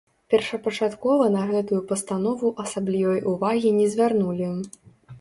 [0.33, 4.53] Першапачаткова на гэтую пастанову асаблівай увагі не звярнулі.